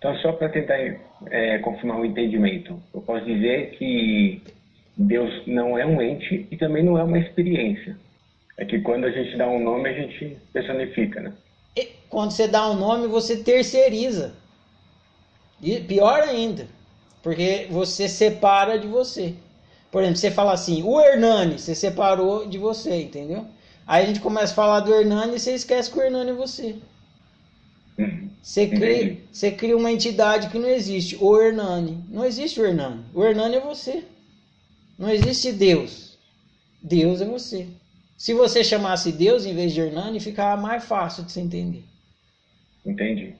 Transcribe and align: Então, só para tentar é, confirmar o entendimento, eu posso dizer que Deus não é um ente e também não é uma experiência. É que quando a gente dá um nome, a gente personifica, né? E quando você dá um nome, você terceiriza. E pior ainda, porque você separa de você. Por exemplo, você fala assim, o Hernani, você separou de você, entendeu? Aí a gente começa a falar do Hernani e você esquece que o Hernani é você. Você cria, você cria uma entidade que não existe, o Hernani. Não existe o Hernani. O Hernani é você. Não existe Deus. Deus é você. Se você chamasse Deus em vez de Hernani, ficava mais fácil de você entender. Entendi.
Então, 0.00 0.16
só 0.20 0.32
para 0.32 0.48
tentar 0.48 0.78
é, 1.30 1.58
confirmar 1.58 2.00
o 2.00 2.06
entendimento, 2.06 2.82
eu 2.94 3.02
posso 3.02 3.22
dizer 3.26 3.72
que 3.72 4.42
Deus 4.96 5.46
não 5.46 5.76
é 5.76 5.84
um 5.84 6.00
ente 6.00 6.48
e 6.50 6.56
também 6.56 6.82
não 6.82 6.96
é 6.96 7.04
uma 7.04 7.18
experiência. 7.18 7.98
É 8.56 8.64
que 8.64 8.80
quando 8.80 9.04
a 9.04 9.10
gente 9.10 9.36
dá 9.36 9.46
um 9.46 9.62
nome, 9.62 9.90
a 9.90 9.92
gente 9.92 10.38
personifica, 10.54 11.20
né? 11.20 11.34
E 11.76 11.86
quando 12.08 12.30
você 12.30 12.48
dá 12.48 12.70
um 12.70 12.76
nome, 12.76 13.08
você 13.08 13.42
terceiriza. 13.42 14.34
E 15.60 15.78
pior 15.80 16.22
ainda, 16.22 16.66
porque 17.22 17.66
você 17.68 18.08
separa 18.08 18.78
de 18.78 18.86
você. 18.86 19.34
Por 19.90 20.00
exemplo, 20.00 20.18
você 20.18 20.30
fala 20.30 20.52
assim, 20.54 20.82
o 20.82 20.98
Hernani, 20.98 21.58
você 21.58 21.74
separou 21.74 22.48
de 22.48 22.56
você, 22.56 23.02
entendeu? 23.02 23.44
Aí 23.86 24.04
a 24.04 24.06
gente 24.06 24.20
começa 24.20 24.54
a 24.54 24.56
falar 24.56 24.80
do 24.80 24.94
Hernani 24.94 25.36
e 25.36 25.38
você 25.38 25.52
esquece 25.52 25.90
que 25.90 25.98
o 25.98 26.02
Hernani 26.02 26.30
é 26.30 26.34
você. 26.34 26.76
Você 28.42 28.66
cria, 28.66 29.18
você 29.30 29.50
cria 29.50 29.76
uma 29.76 29.92
entidade 29.92 30.48
que 30.48 30.58
não 30.58 30.68
existe, 30.68 31.16
o 31.20 31.38
Hernani. 31.40 32.02
Não 32.08 32.24
existe 32.24 32.60
o 32.60 32.64
Hernani. 32.64 33.04
O 33.14 33.22
Hernani 33.22 33.56
é 33.56 33.60
você. 33.60 34.04
Não 34.98 35.10
existe 35.10 35.52
Deus. 35.52 36.18
Deus 36.82 37.20
é 37.20 37.26
você. 37.26 37.68
Se 38.16 38.34
você 38.34 38.64
chamasse 38.64 39.12
Deus 39.12 39.44
em 39.44 39.54
vez 39.54 39.72
de 39.72 39.80
Hernani, 39.80 40.20
ficava 40.20 40.60
mais 40.60 40.84
fácil 40.84 41.24
de 41.24 41.32
você 41.32 41.40
entender. 41.40 41.84
Entendi. 42.84 43.34